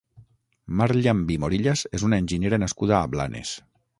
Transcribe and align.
Mar 0.79 0.87
Llambí 0.99 1.35
Morillas 1.43 1.85
és 1.99 2.07
una 2.09 2.19
enginyera 2.23 2.61
nascuda 2.65 2.99
a 3.01 3.05
Blanes. 3.15 3.55